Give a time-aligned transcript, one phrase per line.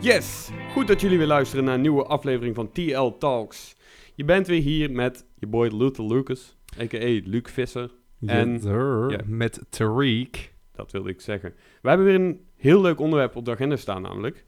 [0.00, 0.48] Yes!
[0.72, 3.74] Goed dat jullie weer luisteren naar een nieuwe aflevering van TL Talks.
[4.14, 7.20] Je bent weer hier met je boy Luther Lucas, a.k.a.
[7.24, 7.90] Luc Visser.
[8.26, 8.60] En-
[9.08, 9.20] ja.
[9.26, 10.50] Met Tariq.
[10.72, 11.54] Dat wilde ik zeggen.
[11.82, 14.44] We hebben weer een heel leuk onderwerp op de agenda staan namelijk.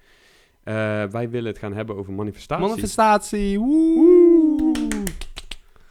[0.64, 2.66] Eh, wij willen het gaan hebben over manifestatie.
[2.66, 3.59] Manifestatie.
[3.59, 4.73] Woe.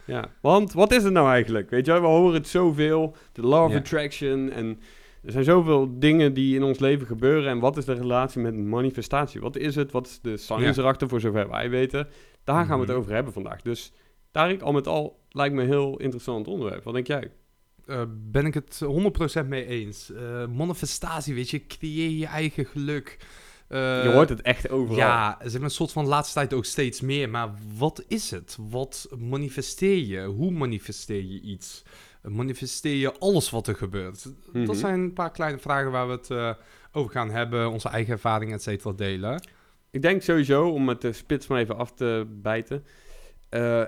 [0.05, 1.70] Ja, want wat is het nou eigenlijk?
[1.70, 3.16] Weet je, we horen het zoveel.
[3.32, 3.78] De law of Ja.
[3.78, 4.80] attraction en
[5.23, 7.49] er zijn zoveel dingen die in ons leven gebeuren.
[7.49, 9.41] En wat is de relatie met manifestatie?
[9.41, 9.91] Wat is het?
[9.91, 10.81] Wat is de science Ja.
[10.88, 12.07] erachter voor zover wij weten?
[12.43, 12.99] Daar gaan we het Mhm.
[12.99, 13.62] over hebben vandaag.
[13.62, 13.91] Dus
[14.31, 16.84] Tarik, al met al lijkt me een heel interessant onderwerp.
[16.84, 17.31] Wat denk jij?
[17.85, 20.12] Eh, ben ik het 100% mee eens.
[20.12, 23.17] Eh, manifestatie, weet je, creëer je eigen geluk.
[23.67, 24.98] Eh, je hoort het echt overal.
[24.98, 27.29] Ja, zeg maar, een soort van de laatste tijd ook steeds meer.
[27.29, 28.57] Maar wat is het?
[28.70, 30.21] Wat manifesteer je?
[30.26, 31.84] Hoe manifesteer je iets?
[32.21, 34.25] Eh, Manifesteer je alles wat er gebeurt?
[34.53, 34.66] Mhm.
[34.66, 36.53] Dat zijn een paar kleine vragen waar we het eh,
[36.91, 37.70] over gaan hebben.
[37.71, 39.43] Onze eigen ervaringen, et cetera, delen.
[39.91, 42.85] Ik denk sowieso, om het de spits maar even af te bijten.
[43.49, 43.84] eh,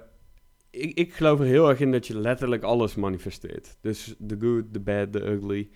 [0.69, 3.77] ik, ik geloof er heel erg in dat je letterlijk alles manifesteert.
[3.81, 5.69] Dus the good, the bad, the ugly.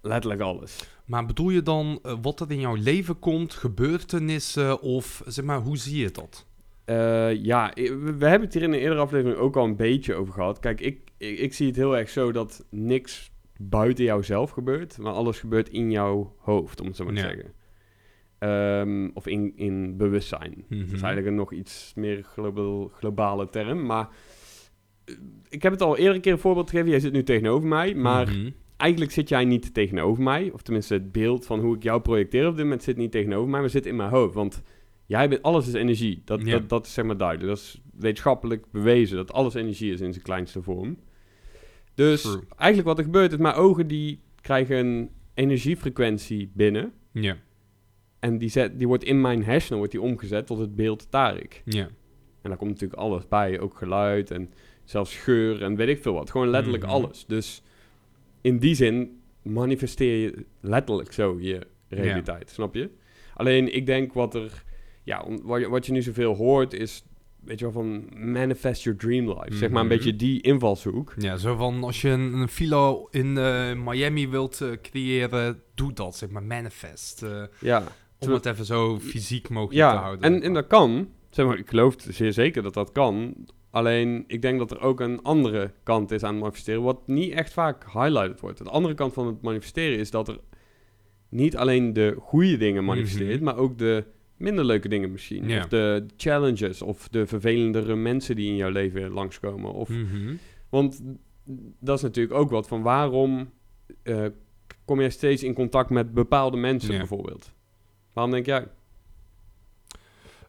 [0.00, 0.88] Letterlijk alles.
[1.06, 5.60] Maar bedoel je dan eh, wat er in jouw leven komt, gebeurtenissen of zeg maar,
[5.60, 6.46] hoe zie je dat?
[6.84, 10.14] Eh, ja, we, we hebben het hier in een eerdere aflevering ook al een beetje
[10.14, 10.58] over gehad.
[10.58, 15.12] Kijk, ik, ik, ik zie het heel erg zo dat niks buiten jouzelf gebeurt, maar
[15.12, 17.26] alles gebeurt in jouw hoofd, om het zo maar te Ja.
[17.28, 17.52] zeggen.
[18.38, 20.54] Ehm, of in, in bewustzijn.
[20.68, 20.92] Dat is Mhm.
[20.94, 24.08] eigenlijk een nog iets meer global, globale term, maar
[25.04, 25.14] eh,
[25.48, 26.90] ik heb het al eerder een keer een voorbeeld gegeven.
[26.90, 28.50] Jij zit nu tegenover mij, maar Mhm.
[28.76, 30.50] eigenlijk zit jij niet tegenover mij.
[30.52, 33.48] Of tenminste, het beeld van hoe ik jou projecteer op dit moment zit niet tegenover
[33.50, 34.34] mij, maar zit in mijn hoofd.
[34.34, 34.62] Want
[35.06, 36.22] jij bent, alles is energie.
[36.24, 36.50] Dat, Ja.
[36.58, 37.48] dat, dat is zeg maar duidelijk.
[37.48, 40.98] Dat is wetenschappelijk bewezen dat alles energie is in zijn kleinste vorm.
[41.94, 42.42] Dus True.
[42.56, 46.92] eigenlijk wat er gebeurt is, mijn ogen die krijgen een energiefrequentie binnen.
[47.12, 47.36] Ja,
[48.18, 51.62] En die, zet, die wordt in mijn hersenen wordt die omgezet tot het beeld Tarik.
[51.64, 51.88] ja.
[52.42, 54.52] En daar komt natuurlijk alles bij, ook geluid en
[54.84, 56.30] zelfs geur en weet ik veel wat.
[56.30, 56.92] Gewoon letterlijk Mhm.
[56.92, 57.24] alles.
[57.26, 57.62] Dus
[58.40, 62.90] in die zin manifesteer je letterlijk zo je realiteit, snap je?
[63.34, 64.64] Alleen ik denk wat er,
[65.02, 67.04] ja, wat je, wat je nu zoveel hoort is,
[67.46, 69.56] weet je wel, van manifest your dream life.
[69.56, 69.96] Zeg maar een Mhm.
[69.96, 71.14] beetje die invalshoek.
[71.18, 75.92] Ja, zo van als je een, een villa in eh, Miami wilt eh, creëren, doe
[75.92, 77.22] dat, zeg maar, manifest.
[77.22, 77.82] eh, Ja,
[78.18, 80.34] om het even zo fysiek mogelijk te houden.
[80.34, 81.08] en, en dat kan.
[81.30, 83.34] Zeg maar, ik geloof zeer zeker dat dat kan.
[83.70, 87.32] Alleen, ik denk dat er ook een andere kant is aan het manifesteren, wat niet
[87.32, 88.58] echt vaak highlighted wordt.
[88.58, 90.38] De andere kant van het manifesteren is dat er
[91.28, 93.44] niet alleen de goede dingen manifesteert, Mhm.
[93.44, 94.04] maar ook de
[94.36, 95.48] minder leuke dingen misschien.
[95.48, 95.58] Ja.
[95.60, 99.72] Of de challenges, of de vervelendere mensen die in jouw leven langskomen.
[99.72, 100.34] Of, Mhm.
[100.68, 101.00] Want
[101.80, 103.50] dat is natuurlijk ook wat van waarom
[104.02, 104.26] eh,
[104.84, 106.98] kom jij steeds in contact met bepaalde mensen Ja.
[106.98, 107.52] bijvoorbeeld?
[108.12, 108.66] Waarom denk jij?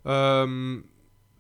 [0.04, 0.80] Ehm,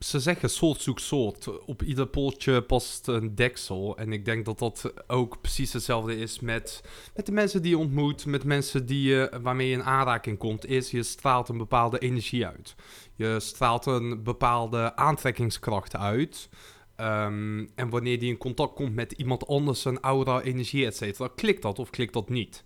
[0.06, 1.66] ze zeggen soort zoekt soort.
[1.66, 3.98] Op ieder poortje past een deksel.
[3.98, 6.84] En ik denk dat dat ook precies hetzelfde is met,
[7.16, 10.66] met de mensen die je ontmoet, met mensen die je, waarmee je in aanraking komt.
[10.66, 12.76] Is je straalt een bepaalde energie uit.
[13.16, 16.50] Je straalt een bepaalde aantrekkingskracht uit.
[16.96, 21.30] Ehm, en wanneer die in contact komt met iemand anders, een aura, energie, et cetera,
[21.36, 22.64] klikt dat of klikt dat niet.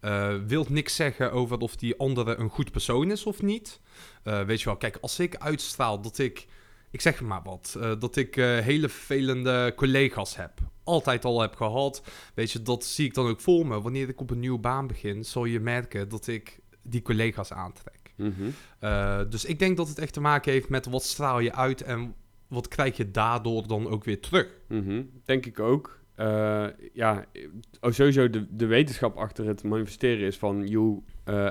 [0.00, 3.80] Eh wilt niks zeggen over of die andere een goed persoon is of niet.
[4.22, 6.46] Eh, weet je wel, kijk, als ik uitstraal dat ik,
[6.90, 10.52] ik zeg maar wat, eh, dat ik eh, hele vervelende collega's heb.
[10.84, 12.02] Altijd al heb gehad.
[12.34, 13.80] Weet je, dat zie ik dan ook voor me.
[13.80, 18.14] Wanneer ik op een nieuwe baan begin, zal je merken dat ik die collega's aantrek.
[18.16, 18.32] Mhm.
[18.78, 21.82] Eh, dus ik denk dat het echt te maken heeft met wat straal je uit
[21.82, 22.14] en
[22.48, 24.48] wat krijg je daardoor dan ook weer terug.
[24.68, 25.98] Mhm, Denk ik ook.
[26.92, 27.24] Ja,
[27.80, 31.02] oh, sowieso de, de wetenschap achter het manifesteren is van you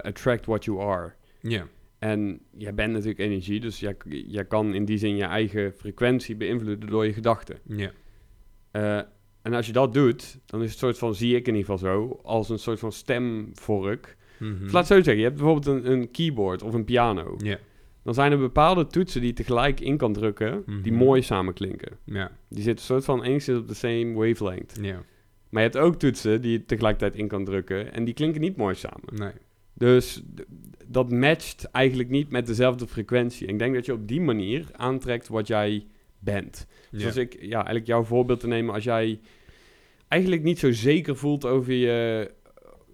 [0.01, 1.13] attract what you are.
[1.39, 1.67] Ja.
[1.99, 6.35] En jij bent natuurlijk energie, dus jij, jij kan in die zin je eigen frequentie
[6.35, 7.57] beïnvloeden door je gedachten.
[7.67, 7.91] Ja.
[8.71, 8.97] Eh,
[9.41, 11.77] en als je dat doet, dan is het soort van, zie ik in ieder geval
[11.91, 14.17] zo, als een soort van stemvork.
[14.41, 17.35] Of laat het zo zeggen, je hebt bijvoorbeeld een, een keyboard of een piano.
[17.37, 17.57] Ja.
[18.03, 21.03] Dan zijn er bepaalde toetsen die je tegelijk in kan drukken, die Mhm.
[21.03, 21.97] mooi samen klinken.
[22.03, 22.31] Ja.
[22.49, 24.77] Die zitten soort van enigszins op de same wavelength.
[24.81, 25.03] Ja.
[25.49, 28.55] Maar je hebt ook toetsen die je tegelijkertijd in kan drukken en die klinken niet
[28.57, 29.15] mooi samen.
[29.15, 29.31] Nee.
[29.73, 30.23] Dus
[30.91, 33.47] dat matcht eigenlijk niet met dezelfde frequentie.
[33.47, 35.85] En ik denk dat je op die manier aantrekt wat jij
[36.19, 36.67] bent.
[36.91, 37.07] Dus Ja.
[37.07, 39.19] als ik, ja, eigenlijk jouw voorbeeld te nemen, als jij
[40.07, 42.31] eigenlijk niet zo zeker voelt over je,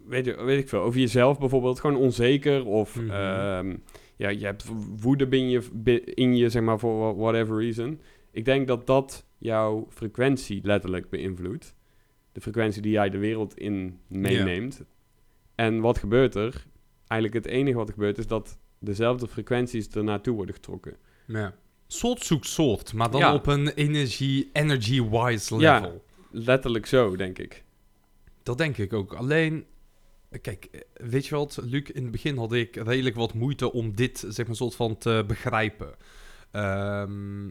[0.07, 3.09] weet, je, weet ik veel, over jezelf bijvoorbeeld, gewoon onzeker of Mhm.
[3.09, 3.75] ehm,
[4.15, 4.65] ja, je hebt
[5.01, 5.61] woede in je,
[6.03, 7.99] in je, zeg maar, voor wha- whatever reason.
[8.31, 11.75] Ik denk dat dat jouw frequentie letterlijk beïnvloedt.
[12.31, 14.83] De frequentie die jij de wereld in meeneemt.
[15.55, 16.65] En wat gebeurt er?
[17.07, 20.97] Eigenlijk het enige wat er gebeurt is dat dezelfde frequenties er naartoe worden getrokken.
[21.27, 21.55] Ja.
[21.87, 23.33] Soort zoekt soort, maar dan Ja.
[23.33, 25.79] op een energie, energy-wise Ja.
[25.79, 26.03] level.
[26.31, 27.63] Letterlijk zo, denk ik.
[28.43, 29.13] Dat denk ik ook.
[29.13, 29.65] Alleen,
[30.41, 33.95] kijk, eh, weet je wat, Luc, in het begin had ik redelijk wat moeite om
[33.95, 35.95] dit, zeg maar, soort van te begrijpen.
[36.51, 37.49] Ehm,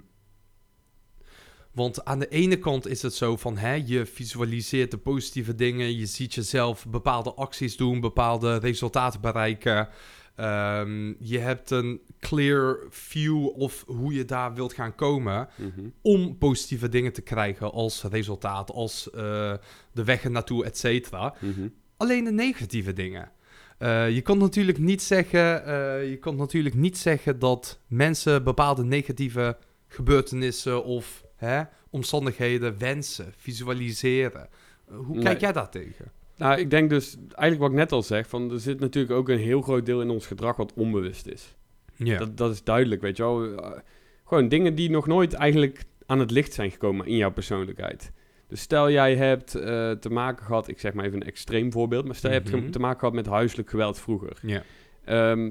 [1.75, 5.97] want aan de ene kant is het zo van, hè, je visualiseert de positieve dingen,
[5.97, 9.89] je ziet jezelf bepaalde acties doen, bepaalde resultaten bereiken.
[10.37, 15.89] Ehm, je hebt een clear view of hoe je daar wilt gaan komen Mhm.
[16.03, 19.53] om positieve dingen te krijgen als resultaat, als eh,
[19.93, 21.35] de weg naartoe, et cetera.
[21.41, 21.69] Mhm.
[21.97, 23.31] Alleen de negatieve dingen.
[23.79, 28.85] Eh, je kan natuurlijk niet zeggen, eh, je kan natuurlijk niet zeggen dat mensen bepaalde
[28.85, 29.57] negatieve
[29.89, 34.49] gebeurtenissen of hè, omstandigheden wensen, visualiseren.
[34.89, 35.25] Eh, hoe Nee.
[35.25, 36.11] kijk jij daar tegen?
[36.37, 39.29] Nou, ik denk dus, eigenlijk wat ik net al zeg, van er zit natuurlijk ook
[39.29, 41.55] een heel groot deel in ons gedrag wat onbewust is.
[41.97, 42.19] Ja.
[42.19, 43.57] Dat, dat is duidelijk, weet je wel.
[43.57, 43.79] Eh,
[44.25, 48.13] gewoon dingen die nog nooit eigenlijk aan het licht zijn gekomen in jouw persoonlijkheid.
[48.49, 52.05] Dus stel jij hebt eh, te maken gehad, ik zeg maar even een extreem voorbeeld,
[52.05, 52.71] maar stel je hebt Mhm.
[52.71, 54.39] te maken gehad met huiselijk geweld vroeger.
[54.43, 54.63] ja.
[55.05, 55.51] Ehm,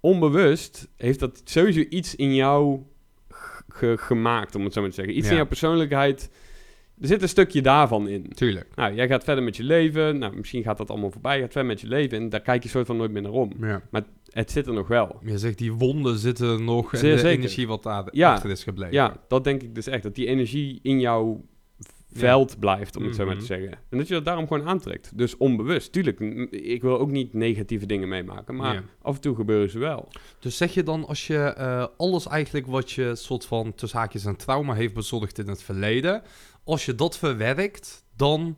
[0.00, 2.82] onbewust heeft dat sowieso iets in jou
[3.74, 5.14] ge- gemaakt, om het zo maar te zeggen.
[5.16, 5.30] Iets Ja.
[5.32, 6.30] in jouw persoonlijkheid,
[7.00, 8.28] er zit een stukje daarvan in.
[8.34, 8.66] Tuurlijk.
[8.74, 10.18] Nou, jij gaat verder met je leven.
[10.18, 11.36] Nou, misschien gaat dat allemaal voorbij.
[11.36, 12.18] Je gaat verder met je leven.
[12.18, 13.52] En daar kijk je soort van nooit meer naar om.
[13.60, 13.82] Ja.
[14.30, 15.20] Het zit er nog wel.
[15.24, 17.38] Je zegt die wonden zitten nog en de zeker.
[17.38, 18.32] energie wat daar Ja.
[18.32, 18.94] achter is gebleven.
[18.94, 20.02] Ja, dat denk ik dus echt.
[20.02, 21.44] Dat die energie in jouw
[22.14, 23.46] veld blijft, om het zo maar te Mhm.
[23.52, 23.70] zeggen.
[23.88, 25.18] En dat je dat daarom gewoon aantrekt.
[25.18, 25.92] Dus onbewust.
[25.92, 26.20] Tuurlijk,
[26.50, 28.56] ik wil ook niet negatieve dingen meemaken.
[28.56, 28.82] Maar Ja.
[29.02, 30.08] af en toe gebeuren ze wel.
[30.38, 34.24] Dus zeg je dan als je eh, alles eigenlijk wat je soort van tussen haakjes
[34.24, 36.22] een trauma heeft bezorgd in het verleden,
[36.64, 38.56] als je dat verwerkt, dan.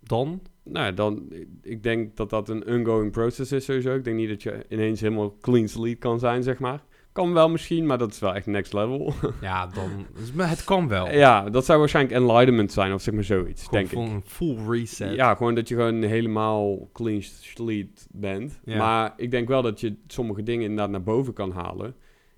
[0.00, 0.40] Dan?
[0.64, 1.32] Nou, ja, dan,
[1.62, 3.94] ik denk dat dat een ongoing process is sowieso.
[3.94, 6.82] Ik denk niet dat je ineens helemaal clean slate kan zijn, zeg maar.
[7.14, 9.12] Kan wel misschien, maar dat is wel echt next level.
[9.40, 10.06] Ja, dan.
[10.14, 11.10] dus, maar het kan wel.
[11.10, 13.98] ja, dat zou waarschijnlijk enlightenment zijn of zeg maar zoiets, Gewoon denk ik.
[14.14, 15.14] een full reset.
[15.14, 18.60] Ja, gewoon dat je gewoon helemaal clean slate bent.
[18.64, 18.78] Ja.
[18.78, 21.94] Maar ik denk wel dat je sommige dingen inderdaad naar boven kan halen.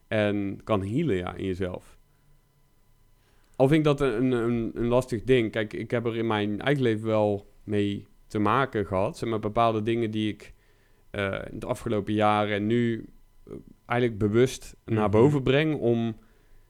[0.09, 1.99] En kan healen, ja, in jezelf.
[3.57, 5.51] Al vind ik dat een, een, een lastig ding.
[5.51, 9.19] Kijk, ik heb er in mijn eigen leven wel mee te maken gehad.
[9.19, 10.53] Zeg maar bepaalde dingen die ik
[11.11, 13.09] eh, in de afgelopen jaren en nu
[13.47, 13.53] eh,
[13.87, 15.11] eigenlijk bewust naar Mhm.
[15.11, 16.17] boven breng om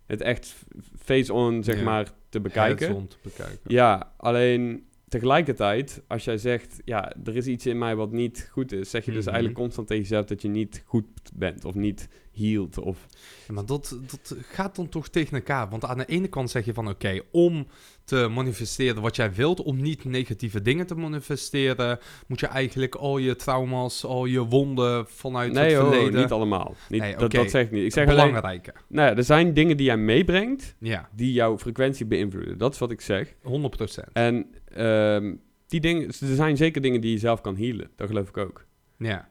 [0.07, 0.55] het echt
[0.99, 1.83] face-on, zeg Ja.
[1.85, 3.09] maar, te bekijken.
[3.09, 3.59] Te bekijken.
[3.67, 8.73] Ja, alleen tegelijkertijd, als jij zegt, ja, er is iets in mij wat niet goed
[8.73, 9.29] is, zeg je dus Mhm.
[9.29, 11.05] eigenlijk constant tegen jezelf dat je niet goed
[11.35, 12.79] bent of niet healed.
[12.79, 13.07] Of,
[13.49, 15.69] Ja, maar dat, dat gaat dan toch tegen elkaar.
[15.69, 17.67] Want aan de ene kant zeg je van oké, om
[18.05, 23.19] te manifesteren wat jij wilt, om niet negatieve dingen te manifesteren, moet je eigenlijk al
[23.19, 26.21] je trauma's, al je wonden vanuit nee, het verleden.
[26.21, 26.75] niet allemaal.
[26.89, 27.85] Niet, Nee, dat, dat zeg ik niet.
[27.85, 28.73] Ik zeg alleen, belangrijke.
[28.89, 32.59] nou ja, er zijn dingen die jij meebrengt Ja, die jouw frequentie beïnvloeden.
[32.59, 33.35] Dat is wat ik zeg.
[33.43, 34.13] 100%.
[34.13, 35.35] En ehm,
[35.67, 37.91] die dingen, er zijn zeker dingen die je zelf kan healen.
[37.97, 38.67] Dat geloof ik ook.
[38.99, 39.29] Ja,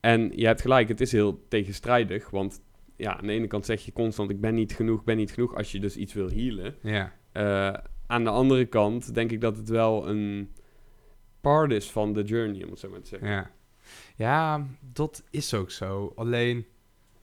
[0.00, 2.30] En je hebt gelijk, het is heel tegenstrijdig.
[2.30, 2.60] Want
[2.96, 5.32] ja, aan de ene kant zeg je constant: ik ben niet genoeg, ik ben niet
[5.32, 5.54] genoeg.
[5.54, 6.74] Als je dus iets wil healen.
[6.82, 7.12] ja.
[7.32, 7.74] Eh,
[8.06, 10.50] aan de andere kant denk ik dat het wel een
[11.40, 13.28] part is van de journey, om het zo maar te zeggen.
[13.28, 13.50] Ja.
[14.16, 16.12] ja, dat is ook zo.
[16.16, 16.66] Alleen,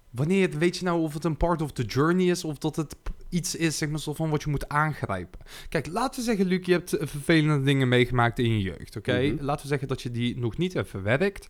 [0.09, 2.95] wanneer weet je nou of het een part of the journey is of dat het
[3.29, 5.39] iets is, zeg maar, zo van wat je moet aangrijpen?
[5.69, 9.21] Kijk, laten we zeggen, Luc, je hebt vervelende dingen meegemaakt in je jeugd, oké?
[9.21, 9.43] Mhm.
[9.45, 11.49] Laten we zeggen dat je die nog niet hebt verwerkt.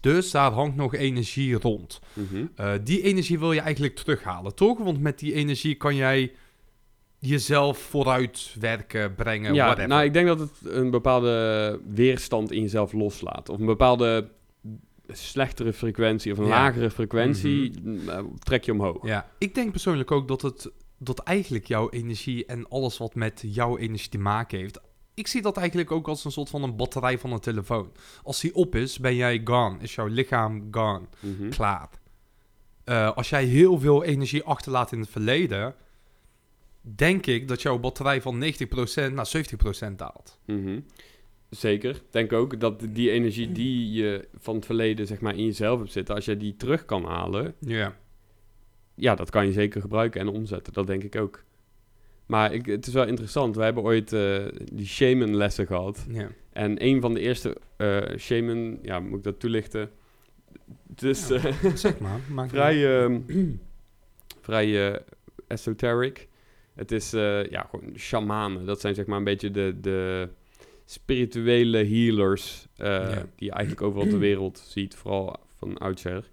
[0.00, 2.00] Dus daar hangt nog energie rond.
[2.12, 2.46] Mhm.
[2.54, 4.78] Eh, die energie wil je eigenlijk terughalen, toch?
[4.78, 6.32] Want met die energie kan jij
[7.18, 9.88] jezelf vooruit werken, brengen, Ja, whatever.
[9.88, 13.48] nou, ik denk dat het een bepaalde weerstand in jezelf loslaat.
[13.48, 14.28] Of een bepaalde
[15.08, 16.50] slechtere frequentie of een Ja.
[16.50, 17.72] lagere frequentie
[18.08, 19.06] eh, trek je omhoog.
[19.06, 20.70] Ja, ik denk persoonlijk ook dat het
[21.02, 24.80] dat eigenlijk jouw energie en alles wat met jouw energie te maken heeft.
[25.14, 27.92] Ik zie dat eigenlijk ook als een soort van een batterij van een telefoon.
[28.22, 29.78] Als die op is, ben jij gone.
[29.80, 31.06] Is jouw lichaam gone.
[31.20, 31.48] Mhm.
[31.48, 31.88] Klaar.
[32.84, 35.74] Eh, als jij heel veel energie achterlaat in het verleden,
[36.80, 40.38] denk ik dat jouw batterij van 90% naar 70% daalt.
[40.46, 40.80] Mhm.
[41.50, 41.90] Zeker.
[41.94, 45.78] Ik denk ook dat die energie die je van het verleden zeg maar, in jezelf
[45.78, 47.96] hebt zitten, als je die terug kan halen, Ja.
[49.00, 50.72] Ja, dat kan je zeker gebruiken en omzetten.
[50.72, 51.42] Dat denk ik ook.
[52.26, 53.56] Maar ik, het is wel interessant.
[53.56, 56.06] We hebben ooit eh, die shaman lessen gehad.
[56.10, 56.28] ja.
[56.52, 59.90] En een van de eerste eh shaman, ja, moet ik dat toelichten?
[60.90, 61.34] Het is Ja.
[61.36, 62.48] eh, Zeg maar.
[62.48, 63.20] vrij, ehm,
[64.40, 65.00] vrij
[65.46, 66.28] esoteric.
[66.74, 67.10] Het is
[67.50, 68.66] ja, gewoon shamanen.
[68.66, 70.28] Dat zijn zeg maar een beetje de, de
[70.84, 73.08] spirituele healers Ja.
[73.14, 76.30] die je eigenlijk overal ter wereld ziet, vooral van oudsher.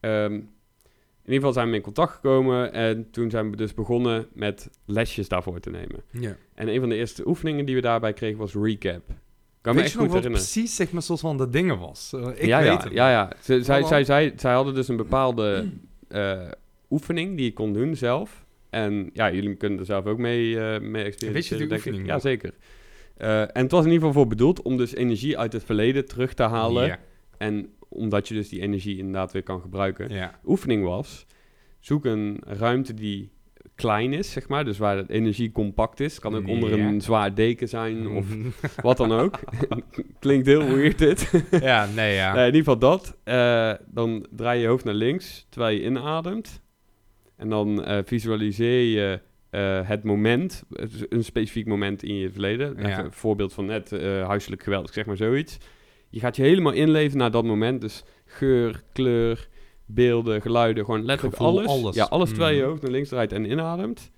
[0.00, 0.40] ehm,
[1.26, 4.70] in ieder geval zijn we in contact gekomen en toen zijn we dus begonnen met
[4.84, 6.02] lesjes daarvoor te nemen.
[6.10, 6.36] Ja.
[6.54, 9.02] En een van de eerste oefeningen die we daarbij kregen was recap.
[9.60, 10.30] Kan me Weet echt je nog goed wat herinneren.
[10.30, 12.12] precies zeg maar soort van de dingen was?
[12.14, 13.32] Eh, ik ja, weet ja, het ja, ja.
[13.42, 13.88] Ze, zij, Hallo?
[13.88, 15.68] zij, zij, zij hadden dus een bepaalde
[16.08, 16.40] eh,
[16.90, 18.44] oefening die je kon doen zelf.
[18.70, 21.32] En ja, jullie kunnen er zelf ook mee, eh mee experimenteren.
[21.32, 21.86] Weet je die denk ik.
[21.86, 22.54] oefening Ja, zeker.
[23.52, 26.34] En het was in ieder geval voor bedoeld om dus energie uit het verleden terug
[26.34, 26.86] te halen.
[26.86, 26.98] Ja.
[27.38, 30.10] En omdat je dus die energie inderdaad weer kan gebruiken.
[30.10, 30.38] ja.
[30.44, 31.26] Oefening was,
[31.80, 33.30] zoek een ruimte die
[33.74, 34.64] klein is, zeg maar.
[34.64, 36.18] Dus waar de energie compact is.
[36.18, 36.86] Kan ook onder Ja.
[36.86, 38.26] een zwaar deken zijn of
[38.82, 39.38] wat dan ook.
[40.18, 41.30] Klinkt heel weird dit.
[41.60, 42.32] ja, nee, ja.
[42.34, 43.16] Nee, in ieder geval dat.
[43.24, 46.62] Eh, dan draai je je hoofd naar links terwijl je inademt.
[47.36, 50.62] En dan eh, visualiseer je eh, het moment,
[51.08, 52.76] een specifiek moment in je verleden.
[52.78, 53.04] Ja.
[53.04, 53.90] Een voorbeeld van net
[54.26, 55.58] huiselijk geweld, zeg maar zoiets.
[56.16, 57.80] Je gaat je helemaal inleven naar dat moment.
[57.80, 59.48] Dus geur, kleur,
[59.86, 61.66] beelden, geluiden, gewoon letterlijk Gevoel, alles.
[61.70, 61.94] alles.
[61.94, 62.62] Ja, alles terwijl je Mm.
[62.62, 64.10] je hoofd naar links draait en inademt.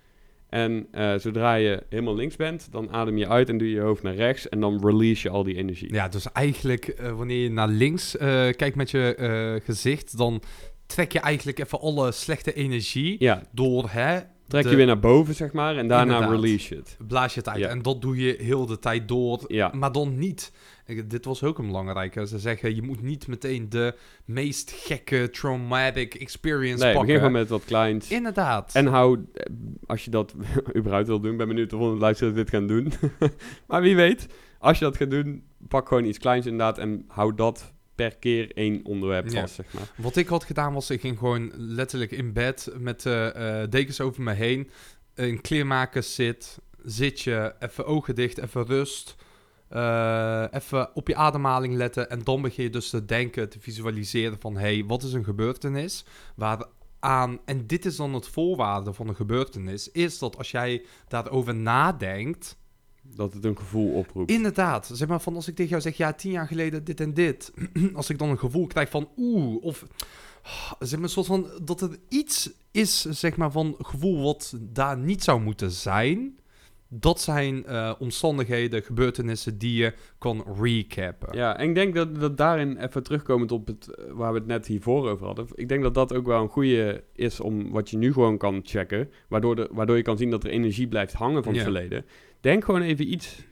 [0.48, 3.80] En eh, zodra je helemaal links bent, dan adem je uit en doe je je
[3.80, 4.48] hoofd naar rechts.
[4.48, 5.92] En dan release je al die energie.
[5.94, 8.26] Ja, dus eigenlijk eh, wanneer je naar links eh,
[8.56, 10.42] kijkt met je gezicht, dan
[10.86, 14.98] trek je eigenlijk even alle slechte energie Ja, door, hè, trek de- je weer naar
[15.00, 15.76] boven, zeg maar.
[15.76, 16.40] En daarna Inderdaad.
[16.40, 16.96] release je het.
[17.08, 17.58] blaas je het uit.
[17.58, 17.68] Ja.
[17.68, 19.70] En dat doe je heel de tijd door, Ja.
[19.74, 20.52] maar dan niet.
[20.88, 22.26] Ik- Dit was ook een belangrijke.
[22.26, 27.14] Ze zeggen, je moet niet meteen de meest gekke traumatic experience Nee, begin pakken.
[27.16, 28.10] gewoon met wat kleins.
[28.10, 28.74] Inderdaad.
[28.74, 29.44] En hou, eh,
[29.86, 30.34] als je dat
[30.76, 32.92] überhaupt wil doen, ben benieuwd of onze luisteraars dit gaan doen.
[33.68, 34.26] maar wie weet,
[34.58, 38.52] als je dat gaat doen, pak gewoon iets kleins inderdaad en hou dat per keer
[38.56, 39.40] één onderwerp Ja.
[39.40, 39.90] vast, zeg maar.
[39.96, 44.00] Wat ik had gedaan was, ik ging gewoon letterlijk in bed met eh, eh, dekens
[44.00, 44.70] over me heen.
[45.14, 49.16] Een kleermaker zit, zit je, even ogen dicht, even rust.
[49.68, 52.10] Eh, even op je ademhaling letten.
[52.10, 54.54] En dan begin je dus te denken, te visualiseren van...
[54.54, 56.04] hé, hey, wat is een gebeurtenis?
[56.36, 59.90] Waaraan, en dit is dan het voorwaarde van een gebeurtenis...
[59.90, 62.56] is dat als jij daarover nadenkt...
[63.14, 64.30] Dat het een gevoel oproept.
[64.30, 67.14] Inderdaad, zeg maar van als ik tegen jou zeg, ja, tien jaar geleden dit en
[67.14, 67.52] dit.
[67.94, 69.84] als ik dan een gevoel krijg van oeh, of
[70.78, 74.98] zeg maar een soort van dat er iets is, zeg maar van gevoel wat daar
[74.98, 76.38] niet zou moeten zijn.
[76.90, 81.36] Dat zijn eh, omstandigheden, gebeurtenissen die je kan recappen.
[81.36, 84.46] Ja, en ik denk dat, dat daarin, even terugkomend op het, eh, waar we het
[84.46, 85.46] net hiervoor over hadden.
[85.54, 88.60] Ik denk dat dat ook wel een goede is om wat je nu gewoon kan
[88.62, 89.10] checken.
[89.28, 92.04] Waardoor, de, waardoor je kan zien dat er energie blijft hangen van het verleden.
[92.40, 93.46] Denk gewoon even iets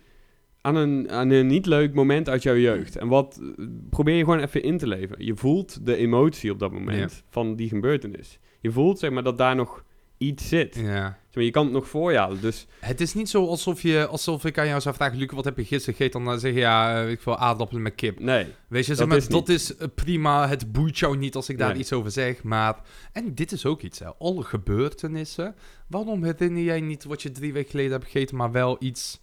[0.61, 2.97] aan een, aan een niet leuk moment uit jouw jeugd.
[2.97, 5.25] En wat eh, probeer je gewoon even in te leven.
[5.25, 8.39] Je voelt de emotie op dat moment van die gebeurtenis.
[8.61, 9.85] Je voelt zeg maar dat daar nog
[10.19, 10.75] iets zit.
[10.75, 11.19] Ja.
[11.45, 12.41] Je kan het nog voor je halen.
[12.41, 15.45] Dus Het is niet zo alsof, je, alsof ik aan jou zou vragen, Luc, wat
[15.45, 16.25] heb je gisteren gegeten?
[16.25, 18.21] Dan zeg je, ja, eh, ik wil aardappelen met kip.
[18.21, 20.49] nee, Weet je, zeg Dat maar, is dat is eh, prima.
[20.49, 21.79] Het boeit jou niet als ik daar Nee.
[21.79, 22.43] iets over zeg.
[22.43, 22.81] Maar,
[23.13, 24.07] en dit is ook iets, hè.
[24.19, 25.55] Alle gebeurtenissen.
[25.89, 29.21] Waarom herinner jij niet wat je drie weken geleden hebt gegeten, maar wel iets,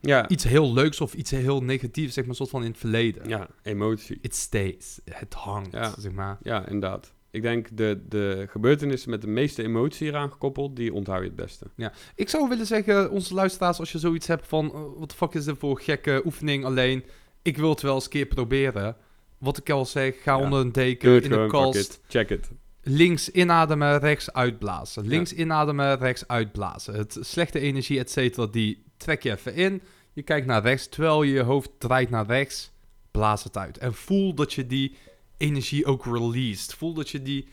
[0.00, 3.28] ja, iets heel leuks of iets heel negatiefs, zeg maar, soort van in het verleden?
[3.28, 4.18] ja, emotie.
[4.20, 5.00] It stays.
[5.10, 5.94] Het hangt, Ja.
[5.98, 6.38] zeg maar.
[6.42, 7.12] Ja, inderdaad.
[7.36, 11.36] Ik denk de, de gebeurtenissen met de meeste emotie eraan gekoppeld, die onthoud je het
[11.36, 11.66] beste.
[12.14, 15.34] Ik zou willen zeggen, onze luisteraars, als je zoiets hebt van, eh, wat de fuck
[15.34, 17.04] is dit voor gekke oefening alleen?
[17.42, 18.96] Ik wil het wel eens een keer proberen.
[19.38, 20.42] Wat ik al zeg, ga Ja.
[20.42, 22.00] onder een deken, in een pak kast.
[22.08, 22.50] check het.
[22.82, 25.06] Links inademen, rechts uitblazen.
[25.06, 26.94] Links inademen, rechts uitblazen.
[26.94, 29.82] Het slechte energie, et cetera, die trek je even in.
[30.12, 32.72] Je kijkt naar rechts, terwijl je je hoofd draait naar rechts,
[33.10, 33.78] blaas het uit.
[33.78, 34.96] En voel dat je die
[35.36, 36.74] energie ook released.
[36.74, 37.48] Voel dat je die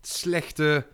[0.00, 0.86] slechte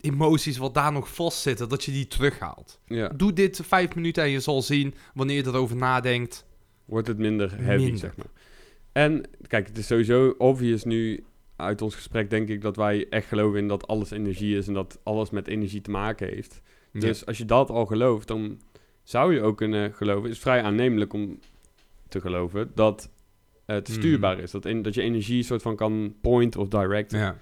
[0.00, 2.80] emoties wat daar nog vastzitten, dat je die terughaalt.
[2.86, 6.46] Ja, Doe dit vijf minuten en je zal zien, wanneer je erover nadenkt.
[6.84, 7.98] wordt het minder heavy, Minder.
[7.98, 8.26] zeg maar.
[8.92, 11.24] En kijk, het is sowieso obvious nu
[11.56, 14.74] uit ons gesprek, denk ik, dat wij echt geloven in dat alles energie is en
[14.74, 16.60] dat alles met energie te maken heeft.
[16.92, 18.60] Dus als je dat al gelooft, dan
[19.02, 21.38] zou je ook kunnen geloven, het is vrij aannemelijk om
[22.08, 23.10] te geloven, dat
[23.74, 23.98] het Mhm.
[23.98, 24.50] stuurbaar is.
[24.50, 27.10] Dat, in, dat je energie soort van kan point of direct.
[27.12, 27.36] Ja.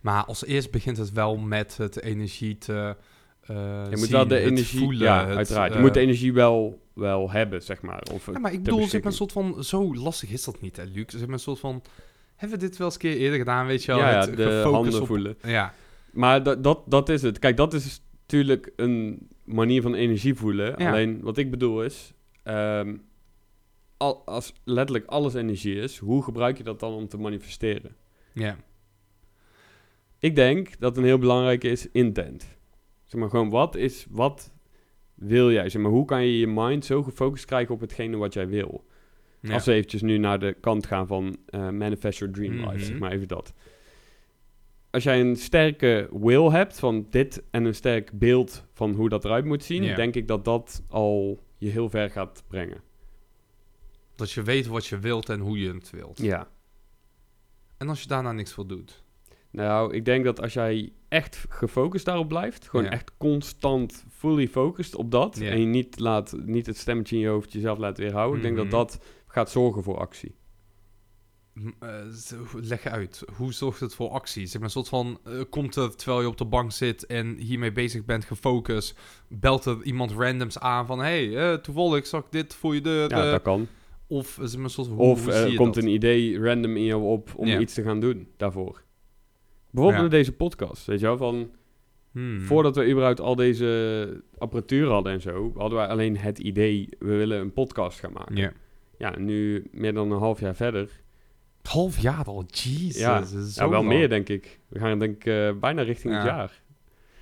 [0.00, 2.96] Maar als eerst begint het wel met het energie te
[3.42, 5.02] eh Je moet zien, wel de energie, voelen.
[5.02, 5.70] ja, het, uiteraard.
[5.70, 8.02] Je eh, moet de energie wel, wel hebben, zeg maar.
[8.12, 9.64] Of, Ja, maar ik bedoel, maar, een soort van...
[9.64, 11.04] Zo lastig is dat niet, hè, Luc?
[11.06, 11.82] Zeg maar, een soort van...
[12.36, 14.00] Hebben we dit wel eens een keer eerder gedaan, weet je wel?
[14.00, 15.36] ja, ja, Het de handen op- voelen.
[15.42, 15.74] Ja,
[16.10, 17.38] Maar dat, dat, dat is het.
[17.38, 20.74] Kijk, dat is natuurlijk een manier van energie voelen.
[20.76, 20.88] Ja.
[20.90, 22.12] Alleen wat ik bedoel is,
[22.42, 22.94] ehm,
[24.02, 27.96] al, als letterlijk alles energie is, hoe gebruik je dat dan om te manifesteren?
[28.32, 28.56] ja.
[30.18, 32.56] Ik denk dat een heel belangrijke is intent.
[33.04, 34.52] Zeg maar gewoon, wat is, wat
[35.14, 35.68] wil jij?
[35.68, 38.84] Zeg maar, hoe kan je je mind zo gefocust krijgen op hetgene wat jij wil?
[39.40, 39.52] ja.
[39.54, 42.78] Als we eventjes nu naar de kant gaan van eh, manifest your dream life, Mhm.
[42.84, 43.52] zeg maar even dat.
[44.90, 49.24] als jij een sterke will hebt van dit en een sterk beeld van hoe dat
[49.24, 49.94] eruit moet zien, Ja.
[49.96, 52.80] denk ik dat dat al je heel ver gaat brengen.
[54.14, 56.18] Dat je weet wat je wilt en hoe je het wilt.
[56.18, 56.48] Ja.
[57.76, 59.02] En als je daarna niks voor doet.
[59.50, 62.90] Nou, ik denk dat als jij echt gefocust daarop blijft, gewoon Ja.
[62.90, 65.50] echt constant fully focused op dat, Ja.
[65.50, 68.56] en je niet, laat, niet het stemmetje in je hoofd jezelf laat weerhouden, ik denk
[68.56, 68.68] Mhm.
[68.70, 70.34] dat dat gaat zorgen voor actie.
[72.24, 74.46] Zo- leg uit, hoe zorgt het voor actie?
[74.46, 77.36] Zeg maar, een soort van, eh, komt er terwijl je op de bank zit en
[77.36, 82.30] hiermee bezig bent, gefocust, belt er iemand randoms aan van, hey, eh, toevallig zag ik
[82.32, 83.10] dit voor je deur.
[83.10, 83.66] Ja, dat kan.
[84.16, 85.82] Of soort, hoe, Of hoe je komt dat?
[85.84, 87.58] een idee random in jou op om Ja.
[87.58, 88.82] iets te gaan doen daarvoor.
[89.70, 90.02] Bijvoorbeeld Ja.
[90.02, 91.50] met deze podcast, weet je wel, van
[92.12, 92.40] Hmm.
[92.40, 97.16] voordat we überhaupt al deze apparatuur hadden en zo, hadden wij alleen het idee, we
[97.16, 98.36] willen een podcast gaan maken.
[98.36, 98.52] Ja.
[98.98, 101.00] Ja, nu meer dan een half jaar verder.
[101.62, 102.98] Half jaar al, jezus.
[102.98, 103.86] Ja, Ja, wel lang.
[103.88, 104.60] meer denk ik.
[104.68, 106.28] We gaan denk ik eh, bijna richting het Ja.
[106.36, 106.62] jaar.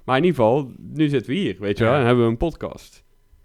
[0.04, 2.36] Maar in ieder geval, nu zitten we hier, weet je wel, en hebben we een
[2.36, 3.04] podcast.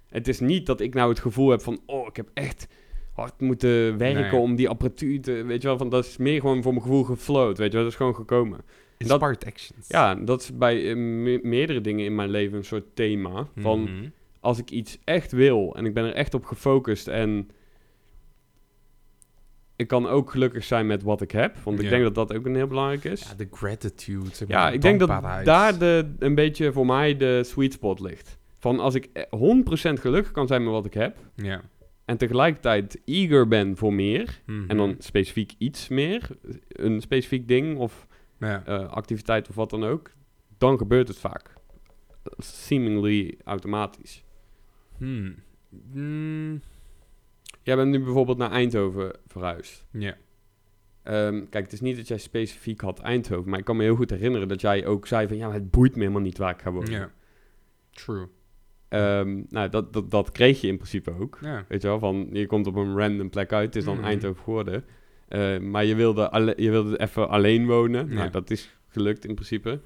[0.10, 2.68] Het is niet dat ik nou het gevoel heb van, oh, ik heb echt
[3.16, 4.40] hard moeten werken Nee.
[4.42, 7.04] om die apparatuur te, weet je wel, van dat is meer gewoon voor mijn gevoel
[7.04, 8.58] gefloat, weet je wel, dat is gewoon gekomen.
[8.98, 9.88] dat- Inspired actions.
[9.88, 13.48] Ja, dat is bij eh, me- meerdere dingen in mijn leven een soort thema.
[13.58, 14.10] Van Mhm.
[14.40, 17.50] als ik iets echt wil en ik ben er echt op gefocust en
[19.76, 21.90] ik kan ook gelukkig zijn met wat ik heb, want ik Ja.
[21.90, 23.22] denk dat dat ook een heel belangrijk is.
[23.22, 24.30] Ja, de gratitude.
[24.36, 25.08] zeg Ja, ik denk dat
[25.44, 28.38] daar de, een beetje voor mij de sweet spot ligt.
[28.60, 31.62] Van als ik eh, 100% gelukkig kan zijn met wat ik heb Ja.
[32.06, 34.70] En tegelijkertijd eager ben voor meer Mhm.
[34.70, 36.28] en dan specifiek iets meer,
[36.68, 38.08] een specifiek ding of
[38.40, 38.66] Ja.
[38.66, 40.12] eh, activiteit of wat dan ook,
[40.58, 41.54] dan gebeurt het vaak.
[42.38, 44.24] Seemingly automatisch.
[44.98, 45.36] Hmm.
[45.94, 46.62] Mm,
[47.64, 49.86] Jij bent nu bijvoorbeeld naar Eindhoven verhuisd.
[49.92, 50.18] ja.
[51.04, 53.96] Ehm, kijk, het is niet dat jij specifiek had Eindhoven, maar ik kan me heel
[53.96, 56.54] goed herinneren dat jij ook zei van ja, maar het boeit me helemaal niet waar
[56.54, 56.92] ik ga wonen.
[56.92, 57.12] Ja.
[57.92, 58.28] True.
[58.90, 61.38] Ehm, nou, dat, dat, dat kreeg je in principe ook.
[61.42, 61.66] Ja.
[61.68, 64.06] Weet je wel, van je komt op een random plek uit, het is dan Mhm.
[64.06, 64.86] Eindhoven geworden.
[65.28, 68.08] Eh, maar je wilde, alle, je wilde even alleen wonen.
[68.10, 68.14] Ja.
[68.14, 69.80] Nou, dat is gelukt in principe.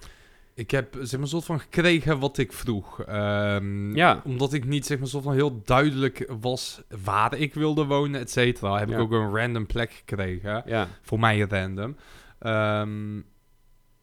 [0.53, 3.01] Ik heb zeg maar een soort van gekregen wat ik vroeg.
[3.03, 4.21] Ehm, Ja.
[4.25, 8.31] Omdat ik niet zeg maar soort van heel duidelijk was waar ik wilde wonen, et
[8.31, 8.79] cetera.
[8.79, 8.95] Heb Ja.
[8.95, 10.63] ik ook een random plek gekregen.
[10.65, 11.95] Ja, Voor mij random.
[12.39, 13.19] Ehm,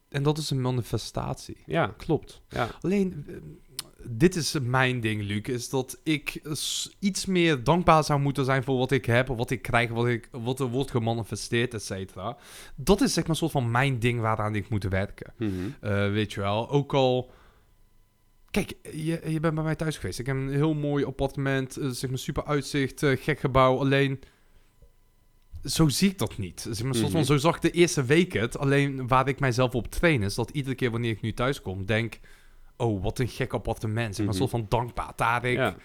[0.09, 1.57] en dat is een manifestatie.
[1.65, 2.41] ja, Klopt.
[2.49, 2.67] ja.
[2.81, 3.25] Alleen,
[4.09, 6.41] dit is mijn ding, Luc, is dat ik
[6.99, 10.29] iets meer dankbaar zou moeten zijn voor wat ik heb, wat ik krijg, wat, ik,
[10.31, 12.37] wat er wordt gemanifesteerd, et cetera.
[12.75, 15.33] Dat is zeg maar een soort van mijn ding waaraan ik moet werken.
[15.37, 15.51] Mhm.
[15.81, 17.31] Eh, weet je wel, ook al...
[18.51, 20.19] Kijk, je, je bent bij mij thuis geweest.
[20.19, 23.77] Ik heb een heel mooi appartement, eh, zeg maar super uitzicht, eh, gek gebouw.
[23.77, 24.19] Alleen,
[25.65, 26.67] zo zie ik dat niet.
[26.69, 27.29] Zeg maar, soort van, Mhm.
[27.29, 28.57] zo zag ik de eerste week het.
[28.57, 31.85] Alleen waar ik mijzelf op train is dat iedere keer wanneer ik nu thuis kom,
[31.85, 32.19] denk...
[32.77, 34.15] Oh, wat een gek appartement.
[34.15, 34.43] Zeg maar, Mhm.
[34.43, 35.11] een soort van dankbaar.
[35.15, 35.57] Daar ik...
[35.57, 35.75] Ja.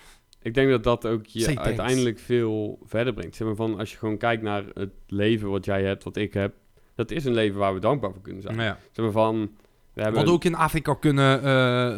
[0.43, 1.69] Ik denk dat dat ook je Say thanks.
[1.69, 3.37] uiteindelijk veel verder brengt.
[3.37, 6.35] Zeg maar van, als je gewoon kijkt naar het leven wat jij hebt, wat ik
[6.35, 6.55] heb.
[6.95, 8.57] Dat is een leven waar we dankbaar voor kunnen zijn.
[8.57, 8.79] Ja.
[8.93, 9.51] Zeg maar van,
[9.95, 10.21] we hebben...
[10.21, 11.45] Had ook in Afrika kunnen eh,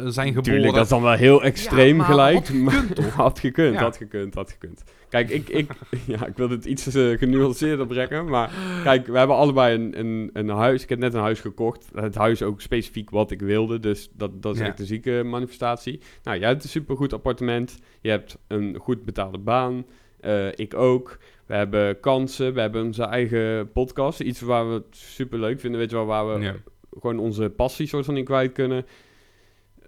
[0.07, 0.43] zijn geboren.
[0.43, 2.35] Tuurlijk, dat is dan wel heel extreem maar gelijk.
[2.35, 2.63] had gekund,
[2.99, 3.81] maar- had gekund, Ja.
[3.81, 4.83] had gekund, had gekund.
[5.09, 5.71] Kijk, ik, ik,
[6.05, 8.25] ja, ik wil het iets eh, genuanceerder brengen.
[8.25, 8.51] Maar
[8.83, 10.83] kijk, we hebben allebei een, een, een huis.
[10.83, 11.89] Ik heb net een huis gekocht.
[11.95, 13.79] Het huis ook specifiek wat ik wilde.
[13.79, 14.65] Dus dat, dat is Ja.
[14.65, 15.99] echt een zieke manifestatie.
[16.23, 17.77] Nou, jij hebt een supergoed appartement.
[18.01, 19.85] Je hebt een goed betaalde baan.
[20.19, 21.17] Eh, ik ook.
[21.45, 22.53] We hebben kansen.
[22.53, 24.19] We hebben onze eigen podcast.
[24.19, 25.79] Iets waar we het super leuk vinden.
[25.79, 26.53] Weet je wel, waar we Ja.
[26.99, 28.85] Gewoon onze passie soort van in kwijt kunnen.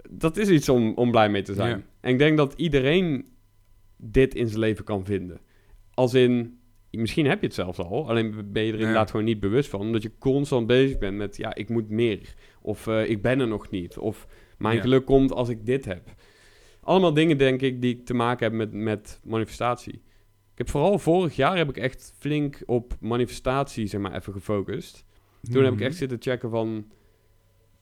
[0.10, 1.78] Dat is iets om, om blij mee te zijn.
[1.78, 1.84] Ja.
[2.02, 3.26] En ik denk dat iedereen
[3.98, 5.40] dit in zijn leven kan vinden.
[5.94, 6.60] Als in,
[6.92, 8.80] misschien heb je het zelfs al, alleen ben je er Ja.
[8.80, 9.80] inderdaad gewoon niet bewust van.
[9.80, 12.34] Omdat je constant bezig bent met, ja, ik moet meer.
[12.62, 13.98] Of eh, ik ben er nog niet.
[13.98, 14.82] Of mijn Ja.
[14.82, 16.14] geluk komt als ik dit heb.
[16.82, 19.94] Allemaal dingen, denk ik, die te maken hebben met, met manifestatie.
[20.52, 25.06] Ik heb vooral vorig jaar heb ik echt flink op manifestatie, zeg maar, even gefocust.
[25.52, 25.88] Toen heb ik Mhm.
[25.88, 26.86] echt zitten checken van...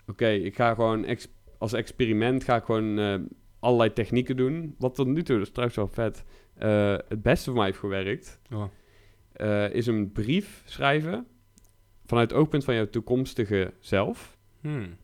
[0.08, 3.16] Oké, ik ga gewoon ex- als experiment ga ik gewoon eh,
[3.60, 4.76] allerlei technieken doen.
[4.78, 7.80] Wat tot nu toe, dat is trouwens wel vet, eh, het beste voor mij heeft
[7.80, 8.40] gewerkt...
[8.52, 8.64] Oh.
[9.32, 11.28] eh, is een brief schrijven
[12.06, 14.38] vanuit het oogpunt van jouw toekomstige zelf.
[14.62, 14.96] Hmm.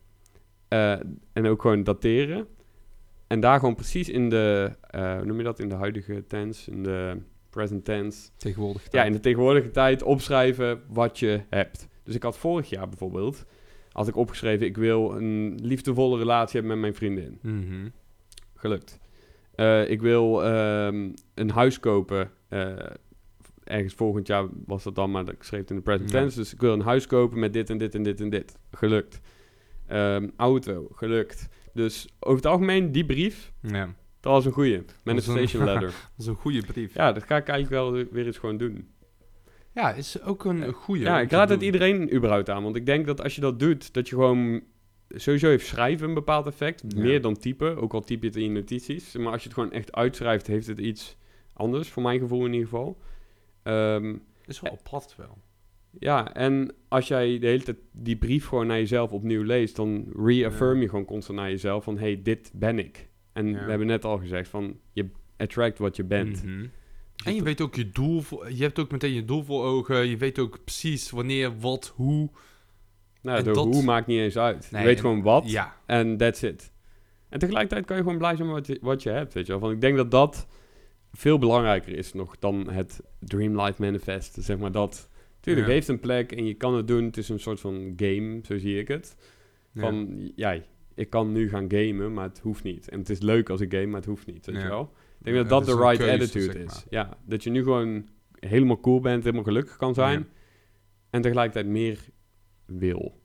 [1.32, 2.46] En ook gewoon dateren.
[3.26, 6.82] En daar gewoon precies in de, hoe noem je dat, in de huidige tense, in
[6.82, 7.16] de
[7.50, 8.30] present tense...
[8.36, 8.86] Tegenwoordig.
[8.90, 11.88] Ja, in de tegenwoordige tijd opschrijven wat je hebt.
[12.02, 13.44] Dus ik had vorig jaar bijvoorbeeld,
[13.92, 17.38] had ik opgeschreven, ik wil een liefdevolle relatie hebben met mijn vriendin.
[17.42, 17.88] Mhm.
[18.54, 18.98] Gelukt.
[19.54, 22.30] Eh, ik wil ehm, een huis kopen.
[22.48, 22.72] eh,
[23.64, 26.20] ergens volgend jaar was dat dan, maar ik schreef in de present Ja.
[26.20, 26.38] tense.
[26.38, 28.58] Dus ik wil een huis kopen met dit en dit en dit en dit.
[28.70, 29.20] Gelukt.
[29.86, 31.48] Ehm, auto, gelukt.
[31.74, 33.84] Dus over het algemeen, die brief, Ja,
[34.20, 34.82] dat was een goeie.
[35.04, 35.88] Manifestation een- letter.
[35.90, 36.94] dat is een goede brief.
[36.94, 38.88] ja, dat ga ik eigenlijk wel weer eens gewoon doen.
[39.74, 41.00] Ja, is ook een goede.
[41.02, 42.62] Ja, ik raad het iedereen überhaupt aan.
[42.62, 44.62] Want ik denk dat als je dat doet, dat je gewoon...
[45.08, 46.84] Sowieso heeft schrijven een bepaald effect.
[46.88, 47.00] Ja.
[47.00, 47.76] Meer dan typen.
[47.76, 49.16] Ook al typ je het in je notities.
[49.16, 51.16] Maar als je het gewoon echt uitschrijft, heeft het iets
[51.52, 51.88] anders.
[51.88, 52.98] Voor mijn gevoel in ieder geval.
[53.62, 55.38] Ehm, Is wel apart wel.
[55.98, 59.76] ja, en als jij de hele tijd die brief gewoon naar jezelf opnieuw leest...
[59.76, 60.82] dan reaffirm Ja.
[60.82, 61.98] je gewoon constant naar jezelf van...
[61.98, 63.08] hey, dit ben ik.
[63.32, 63.64] En Ja.
[63.64, 64.78] we hebben net al gezegd van...
[64.92, 66.44] je attract wat je bent.
[66.44, 66.66] Mhm.
[67.24, 70.06] En je weet ook je doel, voor, je hebt ook meteen je doel voor ogen.
[70.08, 72.30] Je weet ook precies wanneer, wat, hoe.
[73.22, 74.68] Nou, de dat- hoe maakt niet eens uit.
[74.70, 75.50] Nee, je weet en- gewoon wat.
[75.50, 76.72] Ja, En that's it.
[77.28, 79.52] En tegelijkertijd kan je gewoon blij zijn met wat je, wat je hebt, weet je
[79.52, 79.60] wel.
[79.60, 80.46] Van, ik denk dat dat
[81.12, 84.36] veel belangrijker is nog dan het Dream Life Manifest.
[84.40, 85.08] Zeg maar dat.
[85.40, 85.72] Tuurlijk, Ja.
[85.72, 87.04] heeft een plek en je kan het doen.
[87.04, 89.16] Het is een soort van game, zo zie ik het.
[89.74, 90.60] Van, ja,
[90.94, 92.88] ik kan nu gaan gamen, maar het hoeft niet.
[92.88, 94.92] En het is leuk als ik game, maar het hoeft niet, weet je wel.
[95.24, 96.84] Ik denk Ja, dat dat de right keuze, attitude zeg is.
[96.90, 98.08] Ja, dat je nu gewoon
[98.38, 100.18] helemaal cool bent, helemaal gelukkig kan zijn.
[100.18, 100.26] Ja.
[101.10, 102.04] En tegelijkertijd meer
[102.66, 103.20] wil.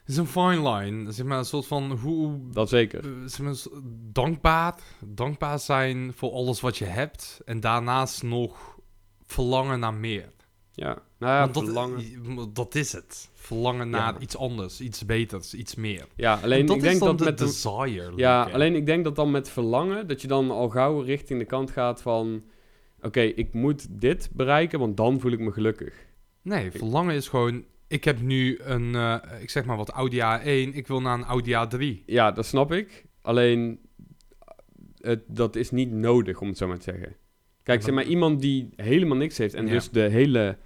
[0.00, 1.12] Het is een fine line.
[1.12, 2.40] Zeg maar een soort van hoe...
[2.50, 3.04] Dat zeker.
[3.04, 3.68] eh, zeg maar, s-
[4.12, 4.74] dankbaar.
[5.04, 7.40] Dankbaar zijn voor alles wat je hebt.
[7.44, 8.78] En daarnaast nog
[9.26, 10.32] verlangen naar meer.
[10.72, 12.50] Ja, nou ja, Want dat, verlangen.
[12.52, 13.30] dat is het.
[13.34, 14.20] Verlangen naar Ja.
[14.20, 16.06] iets anders, iets beters, iets meer.
[16.16, 18.12] Ja, En alleen dat ik denk dat de met de, desire.
[18.16, 21.44] Ja, alleen ik denk dat dan met verlangen, dat je dan al gauw richting de
[21.46, 22.42] kant gaat van...
[23.02, 25.94] Oké, ik moet dit bereiken, want dan voel ik me gelukkig.
[26.42, 27.64] Nee, verlangen is gewoon...
[27.88, 30.74] Ik heb nu een, eh, ik zeg maar wat, Audi A1.
[30.74, 32.04] Ik wil naar een Audi A3.
[32.06, 33.04] Ja, dat snap ik.
[33.22, 33.80] Alleen,
[35.00, 37.16] het, dat is niet nodig, om het zo maar te zeggen.
[37.62, 39.54] Kijk, zeg maar, iemand die helemaal niks heeft...
[39.54, 39.72] en Ja.
[39.72, 40.58] dus de hele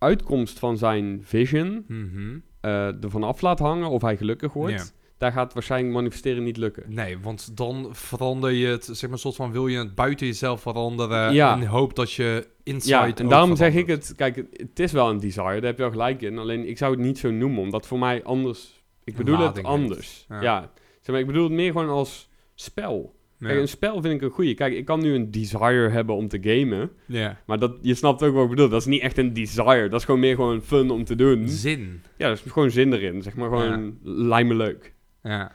[0.00, 2.38] uitkomst van zijn vision Mhm.
[2.60, 3.88] eh ervan af laat hangen...
[3.88, 4.98] of hij gelukkig wordt...
[5.18, 6.84] Daar gaat waarschijnlijk manifesteren niet lukken.
[6.88, 10.60] Nee, want dan verander je het, zeg maar, soort van wil je het buiten jezelf
[10.60, 11.32] veranderen.
[11.32, 11.54] Ja.
[11.54, 14.12] In de hoop dat je inside Ja, en daarom zeg ik het.
[14.16, 16.38] Kijk, het, is wel een desire, daar heb je wel gelijk in.
[16.38, 18.82] Alleen ik zou het niet zo noemen, omdat voor mij anders.
[19.04, 19.66] Ik bedoel het heeft.
[19.66, 20.26] anders.
[20.28, 20.42] Ja.
[20.42, 20.70] Ja.
[21.00, 23.14] Zeg maar, ik bedoel het meer gewoon als spel.
[23.40, 24.54] Kijk, een spel vind ik een goeie.
[24.54, 26.90] Kijk, ik kan nu een desire hebben om te gamen.
[27.06, 27.40] ja.
[27.46, 28.68] Maar dat, je snapt ook wat ik bedoel.
[28.68, 29.88] Dat is niet echt een desire.
[29.88, 31.48] Dat is gewoon meer gewoon fun om te doen.
[31.48, 32.02] Zin.
[32.16, 33.22] Ja, er is gewoon zin erin.
[33.22, 34.94] Zeg maar gewoon, lijkt me leuk.
[35.22, 35.52] Ja.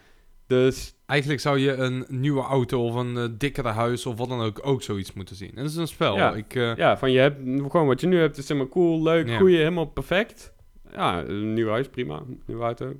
[0.47, 4.41] Dus Eigenlijk zou je een nieuwe auto of een eh, dikkere huis of wat dan
[4.41, 5.49] ook ook zoiets moeten zien.
[5.49, 6.15] En dat is een spel.
[6.15, 6.33] Ja.
[6.33, 7.39] Ik, eh, ja, van je hebt
[7.71, 9.37] gewoon wat je nu hebt is zeg maar cool, leuk, Ja.
[9.37, 10.53] goeie, helemaal perfect.
[10.91, 12.23] Ja, een nieuw huis, prima.
[12.45, 12.93] Nieuwe auto.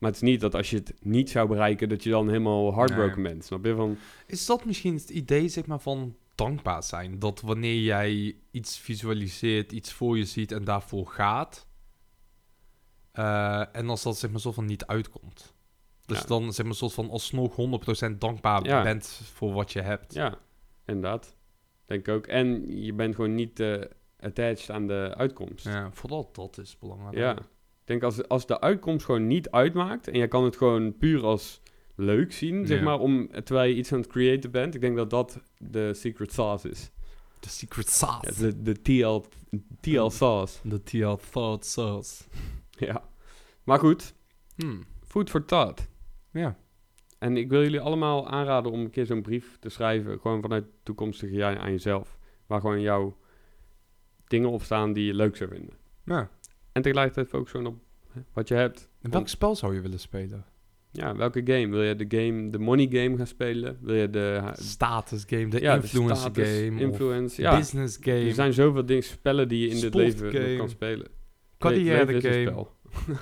[0.00, 2.74] Maar het is niet dat als je het niet zou bereiken, dat je dan helemaal
[2.74, 3.44] heartbroken bent.
[3.44, 3.74] Snap je?
[3.74, 7.18] Van, Is dat misschien het idee zeg maar, van dankbaar zijn?
[7.18, 11.66] Dat wanneer jij iets visualiseert, iets voor je ziet en daarvoor gaat...
[13.12, 15.54] eh, en als dat zeg maar soort van niet uitkomt.
[16.06, 16.24] Dus Ja.
[16.26, 18.82] dan zeg maar soort van alsnog 100% dankbaar Ja.
[18.82, 20.14] bent voor wat je hebt.
[20.14, 20.38] ja,
[20.86, 21.36] inderdaad.
[21.84, 22.26] Denk ik ook.
[22.26, 23.80] En je bent gewoon niet eh,
[24.20, 25.64] attached aan de uitkomst.
[25.64, 25.70] Ja.
[25.72, 27.38] Ja, vooral dat is belangrijk.
[27.38, 27.44] Ik
[27.90, 31.62] denk als, als de uitkomst gewoon niet uitmaakt en je kan het gewoon puur als
[31.94, 34.74] leuk zien, zeg maar, om, terwijl je iets aan het creëren bent.
[34.74, 36.90] Ik denk dat dat de secret sauce is.
[37.40, 38.44] De secret sauce.
[38.44, 39.20] Ja, de, de TL,
[39.80, 40.68] TL sauce.
[40.68, 42.24] De TL thought sauce.
[42.78, 43.02] Ja.
[43.64, 44.14] Maar goed,
[44.56, 44.84] Hmm.
[45.06, 45.88] food for thought.
[46.32, 46.56] Ja.
[47.18, 50.20] En ik wil jullie allemaal aanraden om een keer zo'n brief te schrijven.
[50.20, 52.18] Gewoon vanuit toekomstige jij aan jezelf.
[52.46, 53.16] Waar gewoon jouw
[54.26, 55.74] dingen op staan die je leuk zou vinden.
[56.04, 56.30] ja.
[56.72, 57.78] En tegelijkertijd focus gewoon op
[58.32, 58.90] wat je hebt.
[59.00, 60.44] En welk spel zou je willen spelen?
[60.92, 61.68] Ja, welke game?
[61.68, 63.78] Wil je de game, de money game gaan spelen?
[63.80, 64.50] Wil je de...
[64.52, 67.56] Status game, de ja, de status, game, Influence, ja.
[67.56, 71.08] business game, Er zijn zoveel dingen, spellen die je in dit leven nog kan spelen.
[71.58, 72.42] carrière game.
[72.42, 72.76] spel.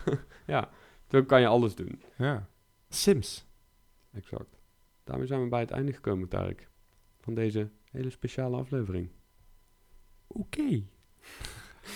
[0.55, 0.71] ja,
[1.11, 2.03] zo kan je alles doen.
[2.19, 2.49] Ja.
[2.89, 3.47] Sims.
[4.13, 4.59] Exact.
[5.05, 6.69] Daarmee zijn we bij het einde gekomen, Tarek.
[7.21, 9.11] Van deze hele speciale aflevering.
[10.27, 10.83] Oké.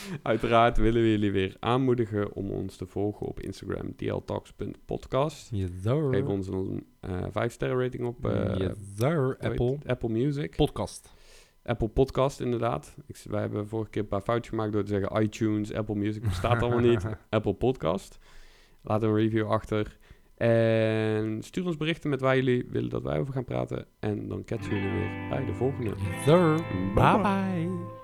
[0.23, 5.51] Uiteraard willen we jullie weer aanmoedigen om ons te volgen op Instagram, dltalks.podcast.
[6.11, 8.69] Geef ons een eh 5-sterren rating op eh,
[9.39, 9.79] Apple.
[9.87, 10.57] Apple Music.
[10.57, 11.13] Podcast.
[11.65, 12.97] Apple Podcast, inderdaad.
[13.07, 16.23] Ik, wij hebben vorige keer een paar foutjes gemaakt door te zeggen iTunes, Apple Music.
[16.23, 17.07] Bestaat allemaal niet.
[17.31, 18.19] Apple Podcast.
[18.83, 19.99] Laat een review achter.
[20.37, 23.87] En stuur ons berichten met waar jullie willen dat wij over gaan praten.
[23.99, 25.95] En dan catchen jullie weer bij de volgende.
[26.95, 28.02] Bye bye.